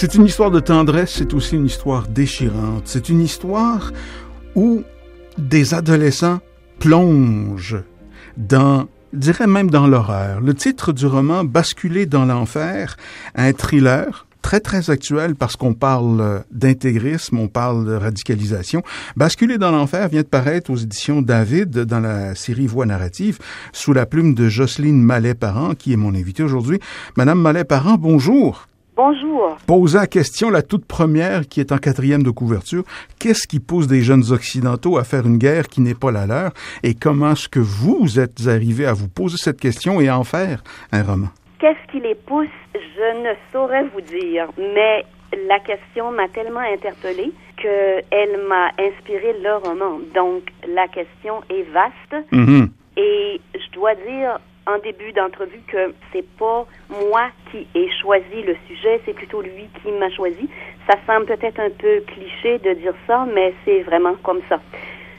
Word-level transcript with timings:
C'est 0.00 0.14
une 0.14 0.26
histoire 0.26 0.52
de 0.52 0.60
tendresse, 0.60 1.14
c'est 1.16 1.34
aussi 1.34 1.56
une 1.56 1.66
histoire 1.66 2.06
déchirante. 2.06 2.82
C'est 2.84 3.08
une 3.08 3.20
histoire 3.20 3.90
où 4.54 4.84
des 5.38 5.74
adolescents 5.74 6.38
plongent 6.78 7.82
dans, 8.36 8.86
dirais 9.12 9.46
même 9.46 9.70
dans 9.70 9.86
l'horreur. 9.86 10.40
Le 10.40 10.54
titre 10.54 10.92
du 10.92 11.06
roman, 11.06 11.44
Basculer 11.44 12.06
dans 12.06 12.24
l'enfer, 12.24 12.96
un 13.34 13.52
thriller 13.52 14.26
très 14.42 14.60
très 14.60 14.90
actuel 14.90 15.34
parce 15.34 15.56
qu'on 15.56 15.74
parle 15.74 16.44
d'intégrisme, 16.50 17.38
on 17.38 17.48
parle 17.48 17.86
de 17.86 17.94
radicalisation. 17.94 18.82
Basculer 19.16 19.58
dans 19.58 19.70
l'enfer 19.70 20.08
vient 20.08 20.22
de 20.22 20.26
paraître 20.26 20.70
aux 20.70 20.76
éditions 20.76 21.22
David 21.22 21.70
dans 21.80 22.00
la 22.00 22.34
série 22.34 22.66
Voix 22.66 22.86
narrative 22.86 23.38
sous 23.72 23.92
la 23.92 24.06
plume 24.06 24.34
de 24.34 24.48
Jocelyne 24.48 25.02
Mallet-Parent 25.02 25.74
qui 25.74 25.92
est 25.92 25.96
mon 25.96 26.14
invitée 26.14 26.42
aujourd'hui. 26.42 26.78
Madame 27.16 27.40
Mallet-Parent, 27.40 27.96
bonjour. 27.98 28.67
Bonjour. 28.98 29.56
Poser 29.64 29.96
la 29.96 30.08
question, 30.08 30.50
la 30.50 30.62
toute 30.62 30.84
première, 30.84 31.46
qui 31.46 31.60
est 31.60 31.70
en 31.70 31.78
quatrième 31.78 32.24
de 32.24 32.30
couverture, 32.30 32.82
qu'est-ce 33.20 33.46
qui 33.46 33.60
pousse 33.60 33.86
des 33.86 34.00
jeunes 34.00 34.24
occidentaux 34.32 34.98
à 34.98 35.04
faire 35.04 35.24
une 35.24 35.38
guerre 35.38 35.68
qui 35.68 35.80
n'est 35.80 35.94
pas 35.94 36.10
la 36.10 36.26
leur? 36.26 36.50
Et 36.82 36.94
comment 36.94 37.30
est-ce 37.30 37.48
que 37.48 37.60
vous 37.60 38.18
êtes 38.18 38.48
arrivé 38.48 38.86
à 38.86 38.94
vous 38.94 39.06
poser 39.06 39.36
cette 39.36 39.60
question 39.60 40.00
et 40.00 40.08
à 40.08 40.18
en 40.18 40.24
faire 40.24 40.64
un 40.90 41.04
roman? 41.04 41.28
Qu'est-ce 41.60 41.92
qui 41.92 42.00
les 42.00 42.16
pousse? 42.16 42.48
Je 42.74 43.22
ne 43.22 43.34
saurais 43.52 43.84
vous 43.94 44.00
dire, 44.00 44.48
mais 44.58 45.04
la 45.46 45.60
question 45.60 46.10
m'a 46.10 46.26
tellement 46.30 46.58
interpellée 46.58 47.32
qu'elle 47.56 48.40
m'a 48.48 48.72
inspiré 48.80 49.32
le 49.40 49.58
roman. 49.64 50.00
Donc, 50.12 50.42
la 50.66 50.88
question 50.88 51.34
est 51.50 51.70
vaste. 51.70 52.26
Mhm. 52.32 52.70
Et 52.96 53.40
je 53.54 53.72
dois 53.78 53.94
dire 53.94 54.40
en 54.68 54.78
début 54.78 55.12
d'entrevue 55.12 55.62
que 55.66 55.94
c'est 56.12 56.26
pas 56.36 56.66
moi 56.90 57.28
qui 57.50 57.66
ai 57.74 57.88
choisi 58.02 58.42
le 58.42 58.54
sujet, 58.68 59.00
c'est 59.06 59.14
plutôt 59.14 59.40
lui 59.40 59.68
qui 59.82 59.90
m'a 59.92 60.10
choisi. 60.10 60.48
Ça 60.86 60.96
semble 61.06 61.24
peut-être 61.24 61.58
un 61.58 61.70
peu 61.70 62.00
cliché 62.06 62.58
de 62.58 62.74
dire 62.74 62.94
ça, 63.06 63.26
mais 63.34 63.54
c'est 63.64 63.80
vraiment 63.80 64.14
comme 64.22 64.40
ça. 64.48 64.60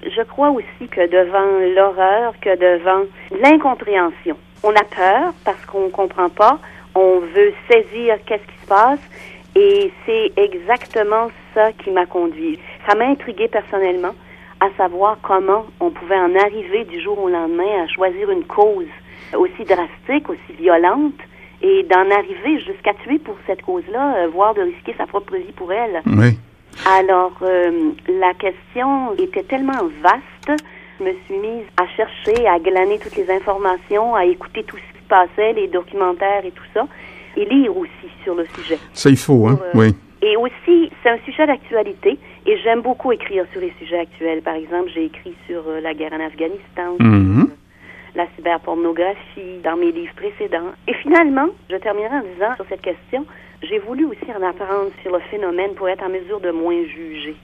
Je 0.03 0.21
crois 0.21 0.51
aussi 0.51 0.87
que 0.89 1.07
devant 1.07 1.75
l'horreur, 1.75 2.33
que 2.41 2.55
devant 2.55 3.05
l'incompréhension, 3.41 4.37
on 4.63 4.69
a 4.69 4.83
peur 4.83 5.33
parce 5.43 5.65
qu'on 5.65 5.89
comprend 5.89 6.29
pas, 6.29 6.59
on 6.93 7.19
veut 7.19 7.53
saisir 7.69 8.17
qu'est-ce 8.25 8.43
qui 8.43 8.61
se 8.61 8.67
passe 8.67 8.99
et 9.55 9.91
c'est 10.05 10.31
exactement 10.37 11.29
ça 11.55 11.73
qui 11.73 11.89
m'a 11.89 12.05
conduit. 12.05 12.59
Ça 12.87 12.95
m'a 12.95 13.05
intrigué 13.05 13.47
personnellement 13.47 14.13
à 14.59 14.69
savoir 14.77 15.17
comment 15.23 15.65
on 15.79 15.89
pouvait 15.89 16.19
en 16.19 16.35
arriver 16.35 16.85
du 16.85 17.01
jour 17.01 17.17
au 17.19 17.29
lendemain 17.29 17.83
à 17.83 17.87
choisir 17.87 18.29
une 18.29 18.43
cause 18.45 18.85
aussi 19.37 19.63
drastique, 19.63 20.29
aussi 20.29 20.53
violente, 20.59 21.13
et 21.61 21.83
d'en 21.83 22.09
arriver 22.11 22.59
jusqu'à 22.61 22.93
tuer 23.03 23.19
pour 23.19 23.35
cette 23.45 23.61
cause-là, 23.63 24.15
euh, 24.23 24.27
voire 24.29 24.53
de 24.53 24.61
risquer 24.61 24.95
sa 24.97 25.05
propre 25.05 25.35
vie 25.35 25.51
pour 25.55 25.71
elle. 25.73 26.01
Oui. 26.05 26.37
Alors, 26.87 27.33
euh, 27.41 27.91
la 28.07 28.33
question 28.35 29.13
était 29.17 29.43
tellement 29.43 29.83
vaste, 30.01 30.63
je 30.99 31.03
me 31.03 31.11
suis 31.25 31.37
mise 31.37 31.65
à 31.81 31.85
chercher, 31.97 32.47
à 32.47 32.59
glaner 32.59 32.99
toutes 32.99 33.15
les 33.17 33.29
informations, 33.29 34.15
à 34.15 34.25
écouter 34.25 34.63
tout 34.63 34.77
ce 34.77 34.81
qui 34.97 35.03
se 35.03 35.07
passait, 35.09 35.53
les 35.53 35.67
documentaires 35.67 36.45
et 36.45 36.51
tout 36.51 36.63
ça, 36.73 36.85
et 37.35 37.45
lire 37.45 37.75
aussi 37.75 37.89
sur 38.23 38.35
le 38.35 38.45
sujet. 38.55 38.77
Ça, 38.93 39.09
il 39.09 39.17
faut, 39.17 39.47
hein? 39.47 39.55
Pour, 39.55 39.81
euh, 39.81 39.85
oui. 39.87 39.95
Et 40.21 40.35
aussi, 40.35 40.91
c'est 41.01 41.09
un 41.09 41.17
sujet 41.25 41.47
d'actualité 41.47 42.17
et 42.45 42.57
j'aime 42.63 42.81
beaucoup 42.81 43.11
écrire 43.13 43.45
sur 43.53 43.61
les 43.61 43.73
sujets 43.79 43.99
actuels. 43.99 44.41
Par 44.41 44.55
exemple, 44.55 44.89
j'ai 44.93 45.05
écrit 45.05 45.33
sur 45.47 45.63
euh, 45.67 45.79
la 45.79 45.93
guerre 45.93 46.11
en 46.13 46.19
Afghanistan, 46.25 46.95
Mhm. 46.99 47.47
sur, 47.47 47.55
la 48.19 48.27
cyberpornographie 48.35 49.59
dans 49.63 49.77
mes 49.77 49.93
livres 49.93 50.13
précédents. 50.15 50.71
Et 50.87 50.93
finalement, 50.95 51.47
je 51.69 51.77
terminerai 51.77 52.15
en 52.17 52.21
disant 52.33 52.55
sur 52.57 52.65
cette 52.67 52.81
question, 52.81 53.25
j'ai 53.63 53.79
voulu 53.79 54.05
aussi 54.05 54.29
en 54.37 54.43
apprendre 54.45 54.91
sur 55.01 55.13
le 55.13 55.19
phénomène 55.31 55.73
pour 55.75 55.87
être 55.87 56.03
en 56.03 56.09
mesure 56.09 56.41
de 56.41 56.51
moins 56.51 56.83
juger. 56.83 57.35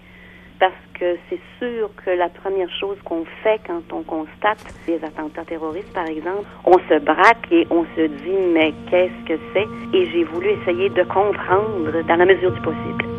Parce 0.59 0.73
que 0.99 1.15
c'est 1.29 1.39
sûr 1.59 1.89
que 2.03 2.09
la 2.09 2.27
première 2.27 2.69
chose 2.79 2.97
qu'on 3.05 3.23
fait 3.43 3.59
quand 3.65 3.83
on 3.93 4.03
constate 4.03 4.63
des 4.85 5.01
attentats 5.03 5.45
terroristes, 5.45 5.93
par 5.93 6.07
exemple, 6.07 6.45
on 6.65 6.77
se 6.89 6.99
braque 6.99 7.47
et 7.51 7.65
on 7.69 7.85
se 7.95 8.07
dit 8.07 8.39
mais 8.53 8.73
qu'est-ce 8.89 9.27
que 9.27 9.39
c'est? 9.53 9.67
Et 9.97 10.05
j'ai 10.11 10.25
voulu 10.25 10.49
essayer 10.49 10.89
de 10.89 11.03
comprendre 11.03 12.03
dans 12.05 12.15
la 12.15 12.25
mesure 12.25 12.51
du 12.51 12.61
possible. 12.61 13.14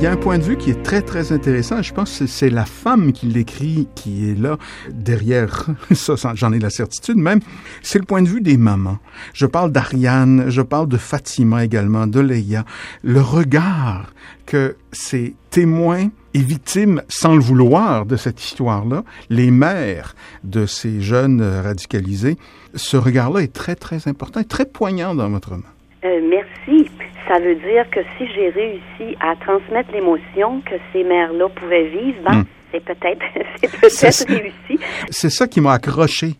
Il 0.00 0.04
y 0.04 0.06
a 0.06 0.12
un 0.12 0.16
point 0.16 0.38
de 0.38 0.42
vue 0.42 0.56
qui 0.56 0.70
est 0.70 0.82
très, 0.82 1.02
très 1.02 1.30
intéressant. 1.30 1.82
Je 1.82 1.92
pense 1.92 2.20
que 2.20 2.26
c'est 2.26 2.48
la 2.48 2.64
femme 2.64 3.12
qui 3.12 3.26
l'écrit 3.26 3.86
qui 3.94 4.30
est 4.30 4.34
là 4.34 4.56
derrière. 4.88 5.66
Ça, 5.92 6.14
j'en 6.34 6.54
ai 6.54 6.58
la 6.58 6.70
certitude 6.70 7.18
même. 7.18 7.40
C'est 7.82 7.98
le 7.98 8.06
point 8.06 8.22
de 8.22 8.26
vue 8.26 8.40
des 8.40 8.56
mamans. 8.56 8.96
Je 9.34 9.44
parle 9.44 9.72
d'Ariane, 9.72 10.46
je 10.48 10.62
parle 10.62 10.88
de 10.88 10.96
Fatima 10.96 11.66
également, 11.66 12.06
de 12.06 12.18
Leia. 12.18 12.64
Le 13.02 13.20
regard 13.20 14.14
que 14.46 14.74
ces 14.90 15.34
témoins 15.50 16.08
et 16.32 16.40
victimes, 16.40 17.02
sans 17.08 17.34
le 17.34 17.42
vouloir, 17.42 18.06
de 18.06 18.16
cette 18.16 18.42
histoire-là, 18.42 19.04
les 19.28 19.50
mères 19.50 20.14
de 20.44 20.64
ces 20.64 21.02
jeunes 21.02 21.42
radicalisés, 21.42 22.38
ce 22.74 22.96
regard-là 22.96 23.40
est 23.40 23.52
très, 23.52 23.74
très 23.74 24.08
important 24.08 24.40
et 24.40 24.46
très 24.46 24.64
poignant 24.64 25.14
dans 25.14 25.28
votre 25.28 25.50
roman. 25.50 25.68
Euh, 26.04 26.20
merci. 26.30 26.90
Ça 27.30 27.38
veut 27.38 27.54
dire 27.54 27.88
que 27.92 28.00
si 28.18 28.26
j'ai 28.34 28.48
réussi 28.48 29.16
à 29.20 29.36
transmettre 29.36 29.92
l'émotion 29.92 30.60
que 30.62 30.74
ces 30.92 31.04
mères-là 31.04 31.48
pouvaient 31.50 31.86
vivre, 31.88 32.18
ben, 32.28 32.38
Mm. 32.40 32.44
c'est 32.72 32.84
peut-être 32.84 33.20
peut-être 33.80 34.28
réussi. 34.28 34.82
C'est 35.10 35.30
ça 35.30 35.46
qui 35.46 35.60
m'a 35.60 35.74
accroché. 35.74 36.34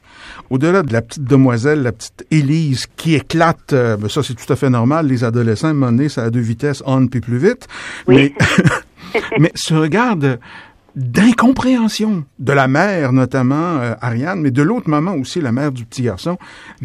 Au-delà 0.50 0.82
de 0.82 0.92
la 0.92 1.02
petite 1.02 1.22
demoiselle, 1.24 1.82
la 1.84 1.92
petite 1.92 2.26
Élise 2.32 2.86
qui 2.96 3.14
éclate, 3.14 3.72
euh, 3.72 3.96
ben 3.96 4.08
ça 4.08 4.22
c'est 4.24 4.34
tout 4.34 4.52
à 4.52 4.56
fait 4.56 4.68
normal, 4.70 5.06
les 5.06 5.22
adolescents, 5.22 5.68
à 5.68 5.70
un 5.70 5.74
moment 5.74 5.92
donné, 5.92 6.08
ça 6.08 6.24
a 6.24 6.30
deux 6.30 6.40
vitesses, 6.40 6.82
on 6.86 7.06
puis 7.06 7.20
plus 7.20 7.38
vite. 7.38 7.68
Oui. 8.08 8.34
Mais, 9.14 9.20
mais 9.38 9.52
ce 9.54 9.74
regard 9.74 10.16
de- 10.16 10.38
d'incompréhension 11.00 12.24
de 12.38 12.52
la 12.52 12.68
mère, 12.68 13.12
notamment 13.12 13.78
euh, 13.78 13.94
Ariane, 14.02 14.42
mais 14.42 14.50
de 14.50 14.62
l'autre 14.62 14.90
maman 14.90 15.14
aussi, 15.14 15.40
la 15.40 15.50
mère 15.50 15.72
du 15.72 15.86
petit 15.86 16.02
garçon. 16.02 16.36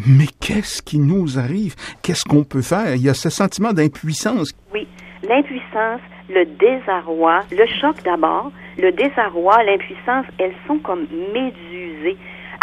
Mais 0.06 0.26
qu'est-ce 0.40 0.82
qui 0.82 0.98
nous 0.98 1.38
arrive? 1.38 1.74
Qu'est-ce 2.02 2.24
qu'on 2.24 2.42
peut 2.42 2.62
faire? 2.62 2.94
Il 2.94 3.02
y 3.02 3.10
a 3.10 3.14
ce 3.14 3.28
sentiment 3.28 3.74
d'impuissance. 3.74 4.52
Oui, 4.72 4.88
l'impuissance, 5.28 6.00
le 6.30 6.46
désarroi, 6.46 7.42
le 7.52 7.66
choc 7.78 7.96
d'abord, 8.04 8.50
le 8.78 8.90
désarroi, 8.90 9.62
l'impuissance, 9.64 10.24
elles 10.38 10.54
sont 10.66 10.78
comme 10.78 11.06
médusées, 11.34 12.16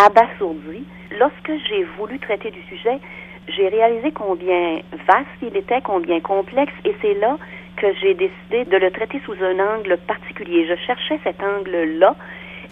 abasourdies. 0.03 0.85
Lorsque 1.19 1.51
j'ai 1.69 1.85
voulu 1.99 2.17
traiter 2.17 2.49
du 2.49 2.61
sujet, 2.63 2.97
j'ai 3.47 3.67
réalisé 3.67 4.11
combien 4.11 4.79
vaste 5.05 5.27
il 5.43 5.55
était, 5.55 5.81
combien 5.83 6.19
complexe, 6.19 6.73
et 6.83 6.95
c'est 7.01 7.13
là 7.19 7.37
que 7.77 7.87
j'ai 8.01 8.13
décidé 8.13 8.65
de 8.65 8.77
le 8.77 8.91
traiter 8.91 9.21
sous 9.25 9.35
un 9.43 9.59
angle 9.59 9.97
particulier. 10.07 10.67
Je 10.67 10.75
cherchais 10.85 11.19
cet 11.23 11.41
angle-là, 11.41 12.15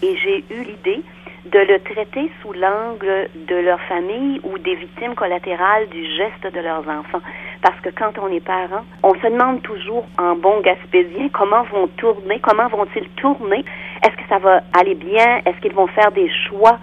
et 0.02 0.16
j'ai 0.18 0.44
eu 0.50 0.64
l'idée 0.64 1.02
de 1.46 1.60
le 1.60 1.80
traiter 1.80 2.32
sous 2.42 2.54
l'angle 2.54 3.28
de 3.36 3.56
leur 3.56 3.80
famille 3.82 4.40
ou 4.44 4.58
des 4.60 4.76
victimes 4.76 5.16
collatérales 5.16 5.90
du 5.90 6.06
geste 6.06 6.54
de 6.54 6.60
leurs 6.60 6.88
enfants. 6.88 7.22
Parce 7.64 7.80
que 7.82 7.90
quand 7.90 8.18
on 8.20 8.28
est 8.28 8.46
parent, 8.46 8.86
on 9.04 9.14
se 9.16 9.28
demande 9.28 9.62
toujours 9.64 10.06
en 10.20 10.36
bon 10.36 10.62
gaspésien 10.62 11.30
comment 11.34 11.64
vont 11.64 11.88
tourner, 11.98 12.40
comment 12.40 12.68
vont-ils 12.68 13.10
tourner, 13.10 13.66
est-ce 14.04 14.16
que 14.16 14.28
ça 14.30 14.38
va 14.38 14.62
aller 14.80 14.96
bien, 14.96 15.42
est-ce 15.46 15.60
qu'ils 15.62 15.74
vont 15.74 15.88
faire 15.88 16.12
des 16.12 16.30
choix? 16.48 16.78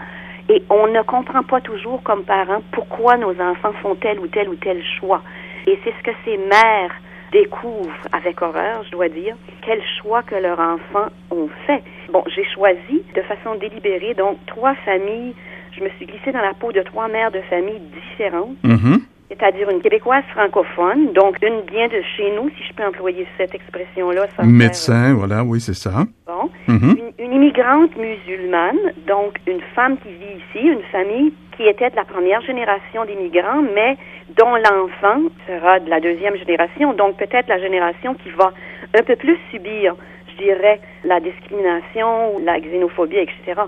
Et 0.48 0.62
on 0.70 0.86
ne 0.88 1.02
comprend 1.02 1.42
pas 1.42 1.60
toujours 1.60 2.02
comme 2.02 2.24
parents 2.24 2.62
pourquoi 2.72 3.16
nos 3.16 3.40
enfants 3.40 3.72
font 3.82 3.94
tel 3.94 4.18
ou 4.18 4.26
tel 4.26 4.48
ou 4.48 4.56
tel 4.56 4.82
choix. 4.98 5.22
Et 5.66 5.78
c'est 5.84 5.92
ce 5.92 6.02
que 6.02 6.16
ces 6.24 6.36
mères 6.36 6.94
découvrent 7.32 8.06
avec 8.12 8.40
horreur, 8.42 8.82
je 8.84 8.90
dois 8.90 9.08
dire, 9.08 9.36
quel 9.64 9.80
choix 10.00 10.22
que 10.22 10.34
leurs 10.34 10.58
enfants 10.60 11.08
ont 11.30 11.48
fait. 11.66 11.82
Bon, 12.12 12.22
j'ai 12.34 12.44
choisi 12.54 13.02
de 13.14 13.22
façon 13.22 13.54
délibérée, 13.56 14.14
donc 14.14 14.38
trois 14.46 14.75
familles, 14.84 15.34
je 15.76 15.82
me 15.84 15.88
suis 15.96 16.06
glissée 16.06 16.32
dans 16.32 16.40
la 16.40 16.54
peau 16.54 16.72
de 16.72 16.80
trois 16.82 17.08
mères 17.08 17.30
de 17.30 17.40
famille 17.50 17.80
différentes. 17.80 18.56
Mhm. 18.64 19.00
C'est-à-dire 19.30 19.69
une 19.69 19.82
québécoise 19.82 20.25
francophone, 20.32 21.12
donc 21.12 21.36
une 21.42 21.60
bien 21.60 21.86
de 21.88 22.00
chez 22.16 22.32
nous, 22.34 22.48
si 22.56 22.64
je 22.66 22.72
peux 22.72 22.82
employer 22.86 23.26
cette 23.36 23.54
expression-là. 23.54 24.22
sans 24.28 24.36
faire- 24.36 24.46
Médecin, 24.46 25.14
voilà, 25.14 25.44
oui, 25.44 25.60
c'est 25.60 25.75
ça. 25.75 26.04
Bon. 26.26 26.48
Mhm. 26.66 26.96
Une, 27.19 27.25
une 27.26 27.32
immigrante 27.34 27.94
musulmane, 27.96 28.78
donc 29.06 29.38
une 29.46 29.60
femme 29.75 29.98
qui 29.98 30.08
vit 30.08 30.40
ici, 30.40 30.66
une 30.66 30.82
famille 30.90 31.34
qui 31.58 31.64
était 31.66 31.90
de 31.90 31.96
la 31.96 32.04
première 32.04 32.40
génération 32.40 33.04
d'immigrants, 33.04 33.62
mais 33.75 33.98
dont 34.36 34.54
l'enfant 34.56 35.22
sera 35.46 35.80
de 35.80 35.88
la 35.88 36.00
deuxième 36.00 36.36
génération, 36.36 36.92
donc 36.92 37.16
peut-être 37.16 37.48
la 37.48 37.58
génération 37.58 38.14
qui 38.14 38.30
va 38.30 38.52
un 38.96 39.02
peu 39.02 39.16
plus 39.16 39.38
subir, 39.50 39.94
je 40.28 40.42
dirais, 40.42 40.80
la 41.04 41.20
discrimination 41.20 42.34
ou 42.34 42.40
la 42.44 42.60
xénophobie, 42.60 43.16
etc. 43.16 43.62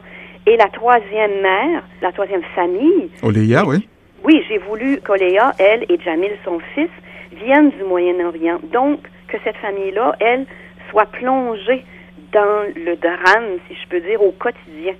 Et 0.46 0.56
la 0.56 0.68
troisième 0.68 1.40
mère, 1.42 1.82
la 2.02 2.12
troisième 2.12 2.42
famille, 2.54 3.10
Oléa, 3.22 3.64
oui. 3.66 3.88
oui, 4.24 4.44
j'ai 4.48 4.58
voulu 4.58 5.00
qu'Oléa, 5.00 5.52
elle 5.58 5.84
et 5.88 5.98
Jamil, 6.00 6.32
son 6.44 6.58
fils, 6.74 6.90
viennent 7.32 7.70
du 7.70 7.84
Moyen-Orient. 7.84 8.58
Donc, 8.72 9.00
que 9.28 9.36
cette 9.44 9.56
famille-là, 9.56 10.16
elle, 10.20 10.46
soit 10.90 11.06
plongée 11.06 11.84
dans 12.32 12.64
le 12.74 12.96
drame, 12.96 13.58
si 13.68 13.74
je 13.74 13.88
peux 13.88 14.00
dire, 14.00 14.22
au 14.22 14.32
quotidien. 14.32 14.94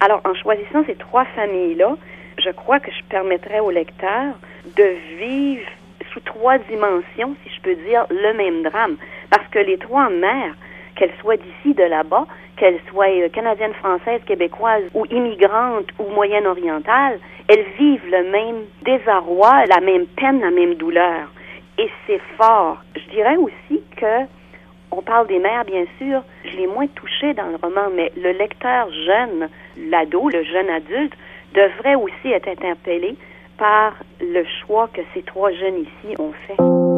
Alors, 0.00 0.20
en 0.24 0.34
choisissant 0.34 0.84
ces 0.86 0.94
trois 0.94 1.24
familles-là, 1.36 1.96
je 2.38 2.50
crois 2.50 2.80
que 2.80 2.90
je 2.90 3.02
permettrais 3.08 3.60
au 3.60 3.70
lecteur 3.70 4.34
de 4.76 4.96
vivre 5.18 5.68
sous 6.12 6.20
trois 6.20 6.58
dimensions, 6.58 7.36
si 7.44 7.54
je 7.54 7.60
peux 7.60 7.74
dire, 7.74 8.06
le 8.10 8.32
même 8.34 8.62
drame. 8.62 8.96
Parce 9.30 9.46
que 9.48 9.58
les 9.58 9.78
trois 9.78 10.08
mères, 10.08 10.54
qu'elles 10.94 11.14
soient 11.20 11.36
d'ici, 11.36 11.74
de 11.74 11.84
là-bas, 11.84 12.26
qu'elles 12.56 12.80
soient 12.90 13.08
euh, 13.08 13.28
canadiennes, 13.28 13.74
françaises, 13.74 14.20
québécoises 14.26 14.84
ou 14.94 15.06
immigrantes 15.10 15.88
ou 15.98 16.10
moyenne-orientales, 16.12 17.20
elles 17.48 17.66
vivent 17.78 18.10
le 18.10 18.30
même 18.30 18.64
désarroi, 18.82 19.64
la 19.66 19.80
même 19.80 20.06
peine, 20.06 20.40
la 20.40 20.50
même 20.50 20.74
douleur. 20.74 21.28
Et 21.78 21.88
c'est 22.06 22.20
fort. 22.36 22.78
Je 22.96 23.10
dirais 23.10 23.36
aussi 23.36 23.82
que 23.96 24.26
on 24.90 25.02
parle 25.02 25.26
des 25.28 25.38
mères, 25.38 25.64
bien 25.64 25.84
sûr. 25.98 26.22
Je 26.44 26.56
l'ai 26.56 26.66
moins 26.66 26.86
touché 26.88 27.34
dans 27.34 27.46
le 27.46 27.56
roman, 27.56 27.90
mais 27.94 28.10
le 28.16 28.32
lecteur 28.32 28.88
jeune, 28.90 29.48
l'ado, 29.76 30.28
le 30.30 30.42
jeune 30.44 30.70
adulte, 30.70 31.12
devrait 31.54 31.94
aussi 31.94 32.32
être 32.32 32.48
interpellé 32.48 33.16
par 33.56 33.94
le 34.20 34.44
choix 34.60 34.88
que 34.88 35.00
ces 35.14 35.22
trois 35.22 35.52
jeunes 35.52 35.78
ici 35.78 36.14
ont 36.18 36.32
fait. 36.46 36.97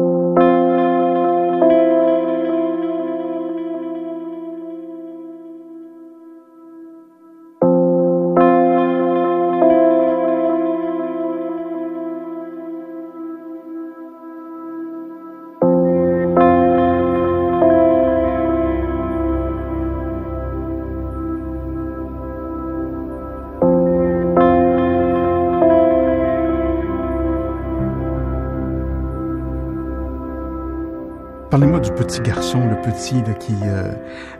Parlez-moi 31.51 31.79
du 31.81 31.91
petit 31.91 32.21
garçon, 32.21 32.59
le 32.69 32.77
petit 32.77 33.15
là, 33.15 33.33
qui 33.33 33.53
euh, 33.65 33.91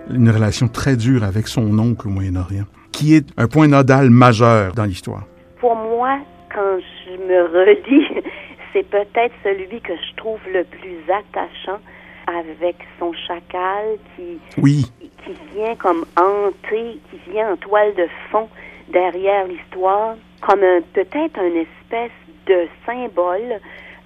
une 0.09 0.29
relation 0.29 0.67
très 0.69 0.95
dure 0.95 1.23
avec 1.25 1.47
son 1.47 1.77
oncle 1.77 2.07
au 2.07 2.11
Moyen-Orient, 2.11 2.63
qui 2.93 3.15
est 3.15 3.27
un 3.37 3.47
point 3.47 3.67
nodal 3.67 4.09
majeur 4.09 4.73
dans 4.73 4.85
l'histoire. 4.85 5.23
Pour 5.59 5.75
moi, 5.75 6.17
quand 6.53 6.77
je 6.79 7.17
me 7.21 7.43
redis, 7.47 8.07
c'est 8.73 8.87
peut-être 8.89 9.33
celui 9.43 9.81
que 9.81 9.93
je 9.93 10.15
trouve 10.15 10.39
le 10.53 10.63
plus 10.63 10.99
attachant 11.09 11.79
avec 12.27 12.77
son 12.97 13.11
chacal 13.27 13.97
qui, 14.15 14.39
Oui, 14.57 14.89
qui 15.25 15.31
vient 15.53 15.75
comme 15.75 16.05
hanter, 16.17 16.97
qui 17.11 17.31
vient 17.31 17.51
en 17.51 17.57
toile 17.57 17.93
de 17.97 18.07
fond 18.31 18.47
derrière 18.93 19.45
l'histoire, 19.47 20.15
comme 20.41 20.63
un- 20.63 20.81
peut-être 20.93 21.39
une 21.43 21.57
espèce 21.67 22.11
de 22.47 22.67
symbole 22.85 23.59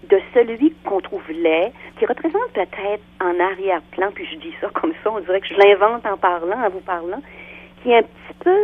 de 0.09 0.19
celui 0.33 0.73
qu'on 0.83 1.01
trouve 1.01 1.23
laid, 1.31 1.71
qui 1.97 2.05
représente 2.05 2.51
peut-être 2.53 3.03
en 3.21 3.39
arrière-plan, 3.39 4.11
puis 4.13 4.25
je 4.31 4.37
dis 4.37 4.53
ça 4.61 4.69
comme 4.73 4.93
ça, 5.03 5.11
on 5.11 5.19
dirait 5.21 5.39
que 5.41 5.47
je 5.47 5.53
l'invente 5.55 6.05
en 6.05 6.17
parlant, 6.17 6.61
en 6.65 6.69
vous 6.69 6.81
parlant, 6.81 7.21
qui 7.81 7.91
est 7.91 7.97
un 7.99 8.01
petit 8.03 8.33
peu 8.43 8.57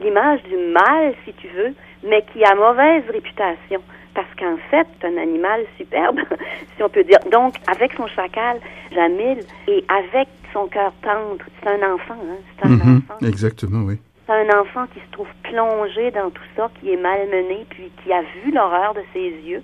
l'image 0.00 0.42
du 0.44 0.56
mal, 0.56 1.14
si 1.24 1.32
tu 1.34 1.48
veux, 1.48 1.74
mais 2.04 2.22
qui 2.32 2.44
a 2.44 2.54
mauvaise 2.54 3.02
réputation. 3.10 3.80
Parce 4.14 4.28
qu'en 4.38 4.56
fait, 4.70 4.86
c'est 5.00 5.08
un 5.08 5.16
animal 5.18 5.64
superbe, 5.76 6.20
si 6.76 6.82
on 6.82 6.88
peut 6.88 7.04
dire. 7.04 7.18
Donc, 7.30 7.54
avec 7.66 7.92
son 7.94 8.06
chacal, 8.06 8.58
Jamil, 8.92 9.40
et 9.68 9.84
avec 9.88 10.28
son 10.52 10.66
cœur 10.68 10.92
tendre, 11.02 11.44
c'est 11.62 11.68
un 11.68 11.92
enfant, 11.94 12.14
hein, 12.14 12.36
c'est 12.58 12.66
un 12.66 12.70
Mhm, 12.70 13.02
enfant. 13.08 13.26
exactement, 13.26 13.84
oui. 13.84 13.98
C'est 14.26 14.32
un 14.32 14.58
enfant 14.60 14.86
qui 14.92 15.00
se 15.00 15.10
trouve 15.12 15.28
plongé 15.42 16.10
dans 16.12 16.30
tout 16.30 16.42
ça, 16.56 16.70
qui 16.80 16.92
est 16.92 16.96
malmené, 16.96 17.66
puis 17.70 17.90
qui 18.02 18.12
a 18.12 18.22
vu 18.22 18.52
l'horreur 18.52 18.94
de 18.94 19.02
ses 19.12 19.28
yeux 19.28 19.62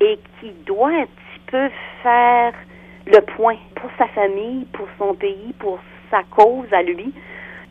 et 0.00 0.18
qui 0.40 0.50
doit 0.66 0.90
un 0.90 1.06
petit 1.48 1.56
peu 1.56 1.68
faire 2.02 2.52
le 3.06 3.20
point 3.36 3.56
pour 3.74 3.90
sa 3.98 4.06
famille, 4.08 4.66
pour 4.72 4.86
son 4.98 5.14
pays, 5.14 5.54
pour 5.58 5.78
sa 6.10 6.22
cause 6.30 6.66
à 6.72 6.82
lui. 6.82 7.12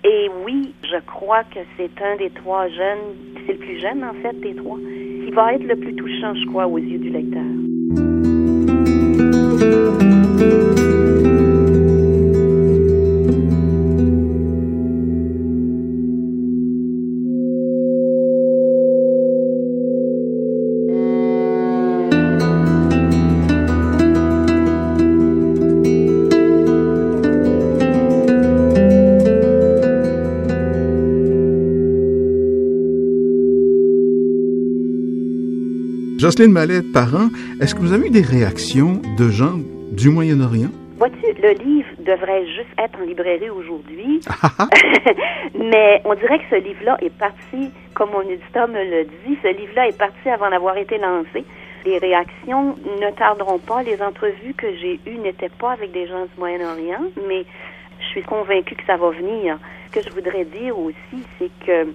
Et 0.03 0.29
oui, 0.45 0.74
je 0.83 0.97
crois 1.06 1.44
que 1.44 1.59
c'est 1.75 2.01
un 2.01 2.15
des 2.18 2.29
trois 2.31 2.68
jeunes, 2.68 3.15
c'est 3.45 3.53
le 3.53 3.59
plus 3.59 3.79
jeune 3.79 4.03
en 4.03 4.13
fait 4.21 4.39
des 4.39 4.56
trois, 4.56 4.77
qui 4.77 5.31
va 5.31 5.53
être 5.53 5.63
le 5.63 5.75
plus 5.75 5.95
touchant, 5.95 6.33
je 6.35 6.45
crois, 6.47 6.68
aux 6.68 6.77
yeux 6.77 7.00
du 7.00 7.09
lecteur. 7.09 7.44
Jocelyne 36.18 36.52
Mallet, 36.52 36.81
parent, 36.81 37.30
est-ce 37.62 37.75
que 37.75 37.80
vous 37.80 37.94
avez 37.94 38.08
eu 38.08 38.10
des 38.10 38.24
réactions 38.24 39.02
de 39.19 39.30
gens 39.30 39.59
du 39.92 40.09
Moyen-Orient? 40.09 40.71
Vois-tu, 40.97 41.28
le 41.40 41.52
livre 41.64 41.90
devrait 42.00 42.44
juste 42.47 42.74
être 42.80 43.00
en 43.00 43.06
librairie 43.06 43.52
aujourd'hui, 43.52 44.21
Ah, 44.28 44.50
ah, 44.57 44.68
mais 45.54 46.02
on 46.06 46.16
dirait 46.16 46.40
que 46.40 46.45
ce 46.50 46.56
livre-là 46.56 46.97
est 47.02 47.16
parti, 47.19 47.69
comme 47.94 48.09
mon 48.09 48.21
éditeur 48.21 48.68
me 48.68 48.83
le 48.83 49.04
dit, 49.06 49.38
ce 49.44 49.47
livre-là 49.56 49.90
est 49.90 49.97
parti 49.97 50.28
avant 50.28 50.50
d'avoir 50.50 50.76
été 50.78 50.97
lancé. 50.97 51.45
Les 51.86 52.00
réactions 52.00 52.76
ne 53.00 53.12
tarderont 53.16 53.59
pas. 53.59 53.83
Les 53.83 54.02
entrevues 54.02 54.56
que 54.57 54.74
j'ai 54.81 55.00
eues 55.06 55.19
n'étaient 55.19 55.54
pas 55.59 55.74
avec 55.74 55.92
des 55.92 56.07
gens 56.07 56.24
du 56.24 56.40
Moyen-Orient, 56.40 57.12
mais 57.28 57.45
je 58.00 58.06
suis 58.07 58.24
convaincue 58.24 58.74
que 58.76 58.86
ça 58.88 58.97
va 58.97 59.12
venir. 59.12 59.59
Ce 59.94 60.00
que 60.00 60.04
je 60.04 60.14
voudrais 60.16 60.45
dire 60.45 60.78
aussi, 60.80 61.24
c'est 61.38 61.52
que 61.64 61.88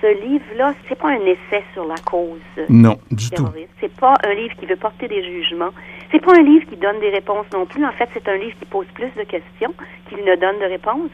ce 0.00 0.06
livre-là, 0.06 0.74
c'est 0.88 0.98
pas 0.98 1.08
un 1.08 1.24
essai 1.24 1.64
sur 1.72 1.86
la 1.86 1.96
cause 2.04 2.40
non, 2.68 2.96
du 3.10 3.30
tout. 3.30 3.36
terroriste. 3.36 3.70
C'est 3.80 3.94
pas 3.96 4.14
un 4.24 4.34
livre 4.34 4.54
qui 4.56 4.66
veut 4.66 4.76
porter 4.76 5.08
des 5.08 5.22
jugements. 5.22 5.70
C'est 6.10 6.22
pas 6.22 6.32
un 6.36 6.42
livre 6.42 6.66
qui 6.68 6.76
donne 6.76 7.00
des 7.00 7.10
réponses 7.10 7.46
non 7.52 7.66
plus. 7.66 7.84
En 7.84 7.92
fait, 7.92 8.08
c'est 8.12 8.28
un 8.28 8.36
livre 8.36 8.56
qui 8.58 8.66
pose 8.66 8.86
plus 8.94 9.10
de 9.16 9.24
questions 9.24 9.74
qu'il 10.08 10.24
ne 10.24 10.36
donne 10.36 10.58
de 10.58 10.66
réponses. 10.66 11.10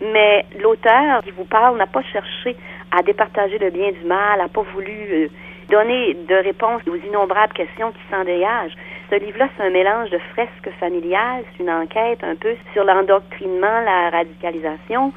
Mais 0.00 0.44
l'auteur 0.60 1.22
qui 1.22 1.30
vous 1.30 1.44
parle 1.44 1.76
n'a 1.76 1.86
pas 1.86 2.02
cherché 2.02 2.56
à 2.90 3.02
départager 3.02 3.58
le 3.58 3.70
bien 3.70 3.92
du 3.92 4.04
mal, 4.04 4.38
n'a 4.38 4.48
pas 4.48 4.62
voulu 4.74 4.92
euh, 4.92 5.28
donner 5.70 6.14
de 6.14 6.34
réponses 6.34 6.82
aux 6.88 6.96
innombrables 6.96 7.52
questions 7.52 7.92
qui 7.92 8.00
s'en 8.10 8.24
dégagent. 8.24 8.74
Ce 9.10 9.16
livre-là, 9.16 9.48
c'est 9.56 9.64
un 9.64 9.70
mélange 9.70 10.10
de 10.10 10.18
fresques 10.32 10.70
familiales, 10.80 11.44
c'est 11.52 11.62
une 11.62 11.70
enquête 11.70 12.24
un 12.24 12.34
peu 12.34 12.54
sur 12.72 12.84
l'endoctrinement, 12.84 13.80
la 13.84 14.10
radicalisation, 14.10 15.12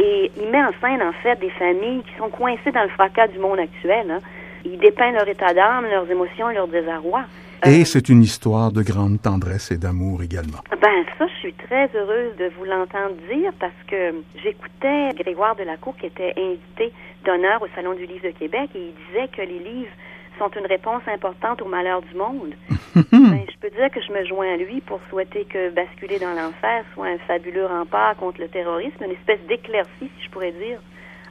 et 0.00 0.30
il 0.40 0.50
met 0.50 0.62
en 0.62 0.72
scène, 0.80 1.02
en 1.02 1.12
fait, 1.22 1.38
des 1.40 1.50
familles 1.50 2.02
qui 2.04 2.16
sont 2.16 2.30
coincées 2.30 2.72
dans 2.72 2.82
le 2.82 2.88
fracas 2.88 3.28
du 3.28 3.38
monde 3.38 3.58
actuel. 3.58 4.10
Hein. 4.10 4.18
Il 4.64 4.78
dépeint 4.78 5.12
leur 5.12 5.28
état 5.28 5.52
d'âme, 5.52 5.84
leurs 5.90 6.10
émotions, 6.10 6.48
leur 6.48 6.68
désarroi. 6.68 7.24
Et 7.66 7.84
c'est 7.84 8.08
une 8.08 8.22
histoire 8.22 8.72
de 8.72 8.82
grande 8.82 9.20
tendresse 9.20 9.70
et 9.70 9.76
d'amour 9.76 10.22
également. 10.22 10.60
Ben 10.80 11.04
ça, 11.18 11.26
je 11.26 11.38
suis 11.40 11.52
très 11.52 11.90
heureuse 11.94 12.34
de 12.38 12.50
vous 12.56 12.64
l'entendre 12.64 13.16
dire 13.30 13.52
parce 13.60 13.76
que 13.86 14.14
j'écoutais 14.42 15.10
Grégoire 15.22 15.54
Delacour 15.56 15.94
qui 15.98 16.06
était 16.06 16.32
invité 16.38 16.94
d'honneur 17.26 17.60
au 17.60 17.66
Salon 17.74 17.92
du 17.92 18.06
Livre 18.06 18.24
de 18.24 18.30
Québec 18.30 18.70
et 18.74 18.78
il 18.78 18.94
disait 19.06 19.28
que 19.28 19.42
les 19.42 19.58
livres 19.58 19.92
sont 20.40 20.50
une 20.58 20.66
réponse 20.66 21.02
importante 21.06 21.60
au 21.60 21.66
malheur 21.66 22.00
du 22.00 22.14
monde. 22.14 22.54
ben, 22.94 23.44
je 23.46 23.58
peux 23.60 23.70
dire 23.70 23.90
que 23.90 24.00
je 24.00 24.10
me 24.10 24.24
joins 24.24 24.54
à 24.54 24.56
lui 24.56 24.80
pour 24.80 24.98
souhaiter 25.10 25.44
que 25.44 25.70
Basculer 25.70 26.18
dans 26.18 26.32
l'enfer 26.32 26.84
soit 26.94 27.08
un 27.08 27.18
fabuleux 27.18 27.66
rempart 27.66 28.16
contre 28.16 28.40
le 28.40 28.48
terrorisme, 28.48 29.04
une 29.04 29.12
espèce 29.12 29.40
d'éclaircie, 29.46 29.90
si 30.00 30.24
je 30.24 30.30
pourrais 30.30 30.52
dire, 30.52 30.80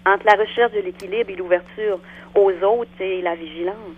entre 0.05 0.25
la 0.25 0.33
recherche 0.33 0.73
de 0.73 0.81
l'équilibre 0.81 1.31
et 1.31 1.35
l'ouverture 1.35 1.99
aux 2.35 2.51
autres 2.51 3.01
et 3.01 3.21
la 3.23 3.33
vigilance. 3.35 3.97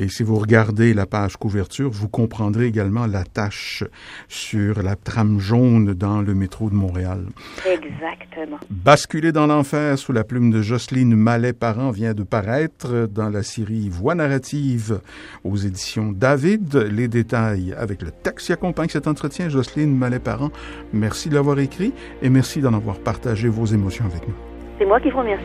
Et 0.00 0.08
si 0.08 0.22
vous 0.22 0.36
regardez 0.38 0.94
la 0.94 1.06
page 1.06 1.36
couverture, 1.36 1.90
vous 1.90 2.08
comprendrez 2.08 2.66
également 2.66 3.06
la 3.06 3.24
tâche 3.24 3.82
sur 4.28 4.80
la 4.80 4.94
trame 4.94 5.40
jaune 5.40 5.92
dans 5.92 6.22
le 6.22 6.34
métro 6.34 6.70
de 6.70 6.74
Montréal. 6.76 7.24
Exactement. 7.68 8.58
Basculer 8.70 9.32
dans 9.32 9.48
l'enfer 9.48 9.98
sous 9.98 10.12
la 10.12 10.22
plume 10.22 10.52
de 10.52 10.62
Jocelyne 10.62 11.16
Mallet-Parent 11.16 11.90
vient 11.90 12.14
de 12.14 12.22
paraître 12.22 13.08
dans 13.12 13.28
la 13.28 13.42
série 13.42 13.88
Voix 13.88 14.14
narrative 14.14 15.00
aux 15.42 15.56
éditions 15.56 16.12
David. 16.12 16.76
Les 16.76 17.08
détails 17.08 17.74
avec 17.76 18.00
le 18.02 18.12
texte 18.12 18.46
qui 18.46 18.52
accompagne 18.52 18.90
cet 18.90 19.08
entretien, 19.08 19.48
Jocelyne 19.48 19.96
Mallet-Parent. 19.96 20.52
Merci 20.92 21.28
de 21.28 21.34
l'avoir 21.34 21.58
écrit 21.58 21.92
et 22.22 22.30
merci 22.30 22.60
d'en 22.60 22.72
avoir 22.72 23.00
partagé 23.00 23.48
vos 23.48 23.66
émotions 23.66 24.04
avec 24.04 24.28
nous. 24.28 24.34
C'est 24.78 24.86
moi 24.86 25.00
qui 25.00 25.10
vous 25.10 25.18
remercie. 25.18 25.42